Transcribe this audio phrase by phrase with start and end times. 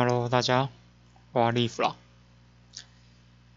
[0.00, 0.68] Hello，大家，
[1.32, 1.96] 我是 Leaf 啦。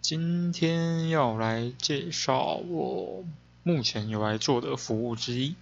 [0.01, 3.23] 今天要来介绍我
[3.61, 5.53] 目前有来做的服务之一，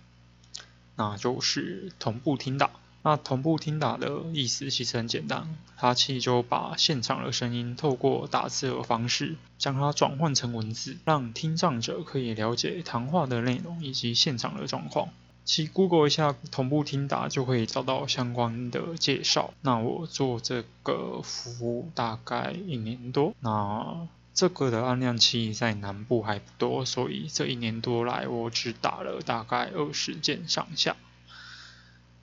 [0.96, 2.72] 那就是同步听打。
[3.02, 15.10] 那同步听打的意思其实很简单，它其实就把现场的声音透过打字的方式，将它转换成文字，让听障者可以了解谈话的内容以及现场的状况。
[15.50, 19.52] 其 Google 一下同步听打就会找到相关的介绍。
[19.62, 30.96] 那我做这个服务大概一年多，那这个的案量期在南部还不多，所以这一年多来我只打了大概二十件上下。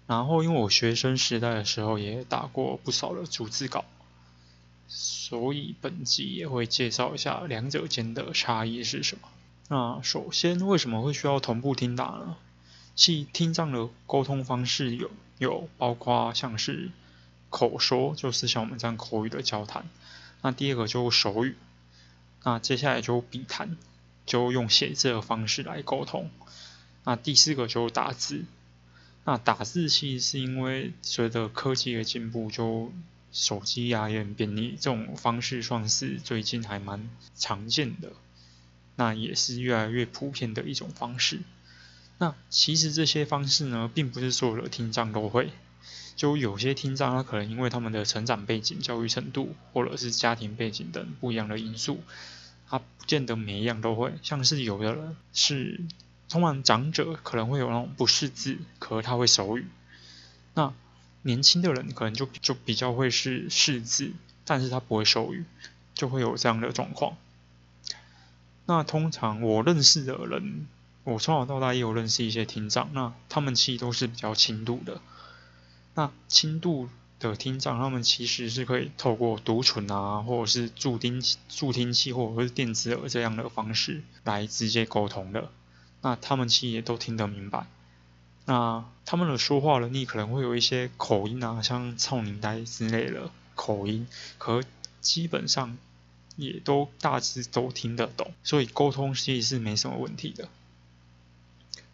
[0.07, 3.85] 然后因为我学生时代的时候也打过不少的逐字稿，
[4.87, 9.29] 所以本集也会介绍一下两者间的差异是什么。
[9.67, 12.37] 那首先为什么会需要同步听打呢？
[12.97, 16.91] 其听障的沟通方式有有包括像是
[17.51, 19.87] 口说，就是像我们这样口语的交谈。
[20.43, 21.57] 那第二个就手语，
[22.43, 23.77] 那接下来就笔谈，
[24.25, 26.31] 就用写字的方式来沟通。
[27.05, 28.45] 那第四个就打字，
[29.25, 32.93] 那打字其实是因为随着科技的进步，就
[33.31, 38.13] 手机啊也很便利，这种方式算是最近还蛮常见的，
[38.97, 41.41] 那也是越来越普遍的一种方式。
[42.19, 45.51] 那其实这些方式呢，并不是所有的听障都会。
[46.17, 52.01] 就有些听障，他可能因为他们的成长背景、教育程度，或者是家庭背景等不一样的因素，
[52.71, 54.15] 他不见得每一样都会。
[54.23, 55.79] 像是有的人是，
[56.31, 59.67] 通常长者可能会有那种不识字，可是他会手语。
[60.55, 60.73] 那
[61.21, 64.13] 年轻的人可能就就比较会是识字，
[64.47, 65.45] 但是他不会手语，
[65.95, 67.19] 就会有这样的状况。
[68.65, 70.67] 那通常我认识的人。
[71.07, 75.01] 我从小到大也有认识一些听障，那他们其实都是比较轻度的。
[75.95, 76.89] 那轻度
[77.21, 85.49] 的听障，他们其实是可以透过读唇啊，或者是助听助听器，或者是电子耳这样的方式来直接沟通的。
[86.03, 87.69] 那他们其实也都听得明白。
[88.45, 94.61] 那他们的说话能力可能会有一些口音啊，像臭奶呆之类的口音，可
[95.01, 95.79] 基本上
[96.35, 100.49] 也都大致都听得懂，所以沟通其实是没什么问题的。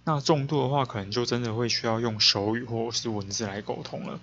[0.05, 4.19] 那重度的话，可能就真的会需要用手语或者是文字来沟通了，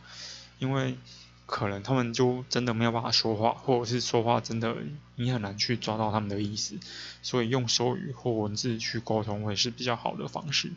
[0.59, 0.97] 因为
[1.45, 4.75] 可能他们就真的没有办法说话，或者是说话真的
[5.15, 6.77] 你很难去抓到他们的意思，
[7.21, 10.73] 所以用手语或文字去沟通会是比较好的方式。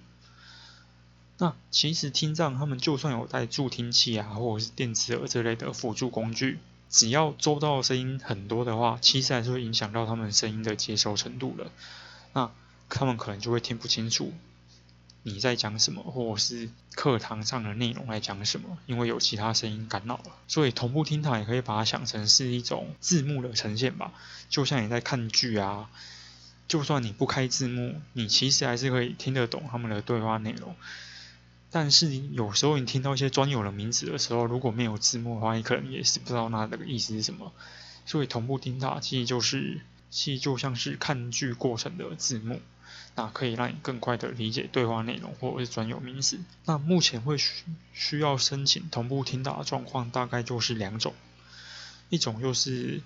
[1.39, 11.73] 那其实听障他们就算有带助听器啊，或者是电子耳这类的辅助工具，只要周遭的声音很多的话，其实还是会影响到他们声音的接收程度的。
[12.35, 12.53] 那
[12.89, 14.33] 他们可能就会听不清楚。
[15.25, 18.77] 你在讲什么，或是课堂上的内容来讲什么？
[18.87, 24.13] 因为有其他声音干扰了，所以同步听打也可以把它想成是一种字幕的呈现吧。
[24.49, 25.89] 就像你在看剧啊，
[26.67, 30.75] 就算你不开字幕，你其实还是可以听得懂他们的对话内容。
[31.71, 37.53] 但是有时候你听到一些专有的名词的时候，如果没有字幕的话，你可能也是不知道那个意思是什么。
[38.05, 42.61] 所以同步听打其实就是，其实就像是看剧过程的字幕。
[43.15, 46.41] 那可以让你更快的理解对话内容或者是专有名词。
[46.65, 51.15] 那目前会需需要申请同步听到的状况大概就是两种，
[52.09, 53.03] 一种就是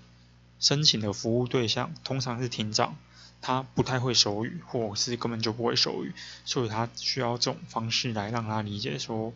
[0.60, 2.96] 申请的服务对象通常是听障，
[3.42, 6.12] 他不太会手语，或者是根本就不会手语，
[6.44, 9.32] 所以他需要这种方式来让他理解说，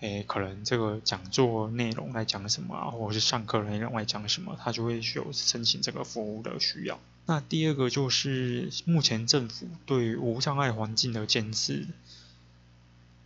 [0.00, 7.00] 诶，可能这个讲座内容来讲什么啊，或者是上课内容来讲什么，他就会需要申请这个服务的需要。
[7.26, 11.74] 那第二个就是目前政府对无障碍环境的建设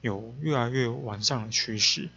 [0.03, 2.11] 有越来越完善的趋势，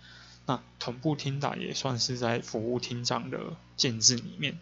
[0.46, 4.60] 那同步听打也算是在服务听障的建制里面，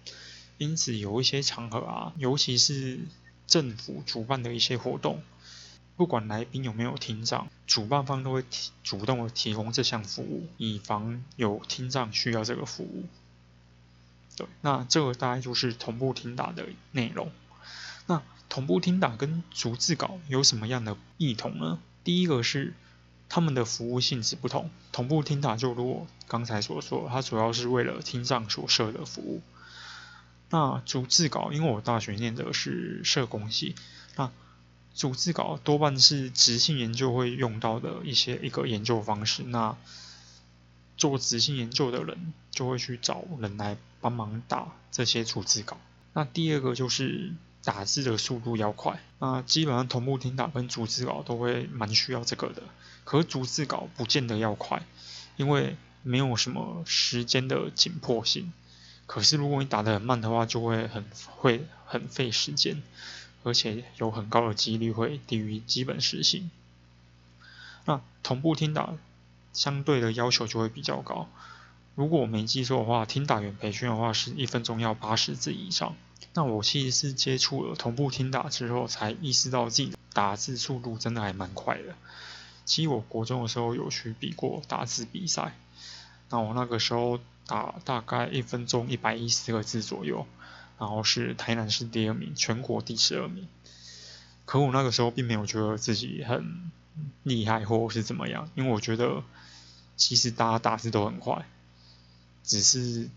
[0.59, 2.99] 因此有一些场合啊，尤其是
[3.47, 5.23] 政府主办的一些活动，
[5.95, 13.05] 不管来宾有没有听障，主办方都会提主动的提供这项服务，以防有听障需要这个服务。
[14.37, 17.31] 对，那这个大概就是同步听打的内容。
[18.07, 21.79] 那同步听打跟逐字稿有什么样的异同呢？
[22.03, 22.73] 第一个是
[23.29, 24.69] 他们的服务性质不同。
[24.91, 29.41] 同步听打就如我刚才所说，它主要是为了听障所设的服务。
[30.51, 33.75] 那逐字稿，因为我大学念的是社工系，
[34.15, 34.31] 那
[34.93, 39.43] 逐字稿多半是质性研究会用到的一些一个研究方式。
[39.43, 39.75] 那
[40.97, 43.75] 做质性研究的人就会去找人来
[44.05, 45.79] 帮忙打这些逐字稿。
[46.13, 49.01] 那第二个就是打字的速度要快。
[49.17, 52.61] 那基本上同步听打跟逐字稿都会蛮需要这个的。
[53.03, 54.85] 可是逐字稿不见得要快，
[55.37, 58.53] 因为没有什么时间的紧迫性。
[59.07, 61.03] 可是如果你打得很慢的话，就会很
[61.37, 62.83] 会很费时间，
[63.43, 66.51] 而且有很高的几率会低于基本时性。
[67.85, 68.93] 那同步听打
[69.51, 71.27] 相对的要求就会比较高。
[71.95, 75.95] 如果我没记错的话，听打员培训的话是一分钟要八十字以上。
[76.33, 81.95] 那我其实是接触了同步听打之后，才意识到自己打字速度真的还蛮快的。
[82.65, 85.57] 其实我国中的时候有去比过打字比赛，
[86.29, 90.27] 那我那个时候打大概一分钟一百一十个字左右，
[90.77, 93.47] 然后是台南市第二名，全国第十二名。
[94.43, 96.71] 可我那个时候并没有觉得自己很
[97.23, 99.23] 厉害或是怎么样，因为我觉得
[99.95, 101.47] 其实大家打字都很快。
[102.45, 103.09] 只是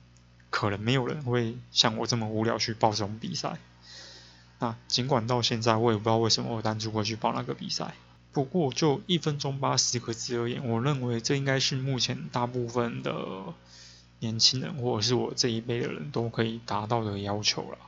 [0.51, 3.59] 可能没有人会像我这么无聊去报这种比赛。
[4.59, 7.95] 那尽管到现在我也不知道为什么我当初会去报那个比赛。
[8.33, 13.15] 不过就一分钟八十个字而言，我认为这应该是目前大部分的
[14.21, 17.79] 年轻人或者是我这一辈的人都可以达到的要求了。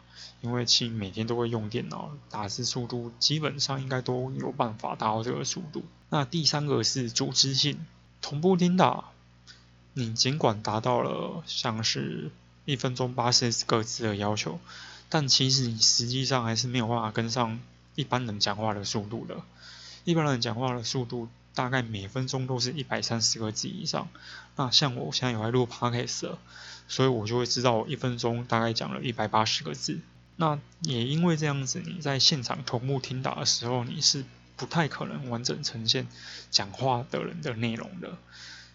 [0.40, 5.84] 因为其每天都会用电脑，打字速度基本上应该都有办法达到这个速度。
[6.08, 7.86] 那第三个是组织性，
[8.22, 9.04] 同步听打。
[9.94, 12.30] 你尽管达到了像是
[12.64, 14.60] 一分钟八十个字的要求，
[15.08, 17.60] 但其实你实际上还是没有办法跟上
[17.94, 19.36] 一般人讲话的速度的。
[20.04, 24.08] 一般人讲话的速度大概每分钟都是一百三十个字以上。
[24.56, 26.36] 那像我现在有在录 podcast，
[26.88, 29.98] 所以我就会知道我一分钟大概讲了一百八十个字。
[30.36, 34.24] 那也因为这样子，你在现场同步听打的时候，你是
[34.56, 36.06] 不太可能完整呈现
[36.50, 38.16] 讲话的人的内容的。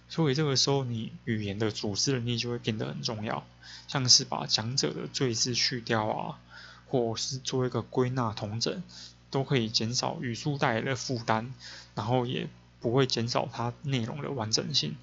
[0.08, 3.46] 所以这个时候，你语言的组织能力就会变得很重要，
[3.88, 6.40] 像是把讲者的赘字去掉啊，
[6.88, 8.84] 或是做一个归纳统整，
[9.32, 11.52] 都可以减少语速带来的负担，
[11.96, 12.48] 然后也
[12.80, 14.96] 不会减少它内容的完整性。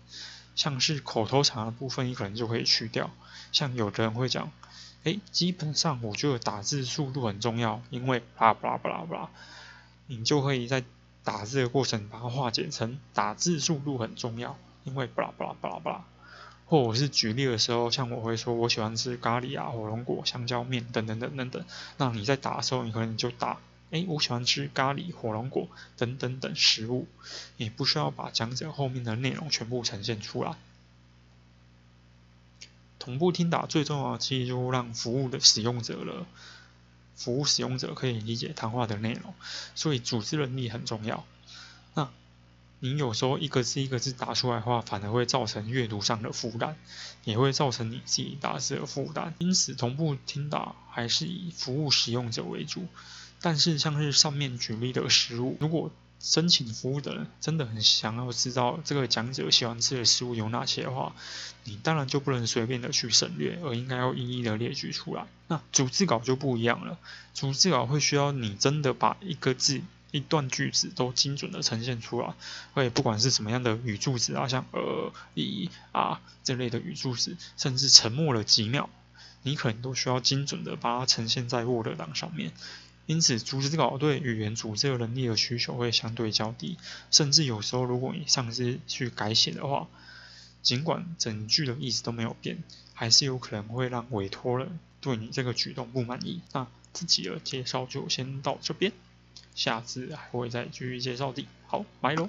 [0.54, 3.10] 像是口头禅的部分，你可能就可以去掉。
[3.50, 4.52] 像有的人会讲，
[5.02, 9.31] 诶，基本上我觉得打字速度很重要，因为巴拉巴拉巴拉巴拉，
[10.06, 10.84] 你就可以在
[11.25, 14.56] 打字的过程把它化简成打字速度很重要。
[14.84, 16.05] 因为巴拉巴拉巴拉巴拉，
[16.67, 21.64] 或者是举例的时候，像我会说我喜欢吃咖喱啊、火龙果、香蕉面等等等等等。
[21.99, 23.58] 那你在打的时候，你可能就打，
[23.90, 27.06] 哎，我喜欢吃咖喱、火龙果等等等食物，
[27.58, 30.56] 你不需要把讲者后面的内容全部呈现出来。
[32.99, 36.26] 同步听打最重要的其实就让服务的使用者了，
[37.14, 39.35] 服务使用者可以理解谈话的内容，
[39.75, 41.25] 所以组织能力很重要。
[41.94, 42.08] 那。
[42.84, 46.75] 你有时候一个字一个字打出来的话，反而会造成阅读上的负担，
[47.23, 49.32] 也会造成你自己打字的负担。
[49.38, 52.88] 因此，同步听打还是以服务使用者为主。
[53.40, 61.14] 但是，像是上面举例的食物，如果申请服务的人真的很想要知道这个讲者喜欢吃的食物有哪些的话，
[61.62, 65.28] 你当然就不能随便的去省略，而应该要一一的列举出来。
[65.46, 66.99] 那逐字稿就不一样了，
[67.32, 69.82] 逐字稿会需要你真的把一个字。
[70.12, 72.35] 一段句子都精准的呈现出来，
[72.75, 78.88] 会不管是什么样的语助词啊，像呃、咦、啊这类的语助词，甚至沉默了几秒，
[79.43, 82.53] 你可能都需要精准的把它呈现在 Word 档上面。
[83.06, 86.76] 因此，逐字稿对语言组织的能力的需求会相对较低，
[87.11, 89.88] 甚至有时候如果你上次去改写的话，
[90.62, 92.62] 尽管整句的意思都没有变，
[92.94, 96.42] 还是有可能会让委托人对你这个举动不满意。
[96.52, 98.92] 那自己的介绍就先到这边。
[99.54, 102.28] 下次还会再继续介绍的，好，拜喽。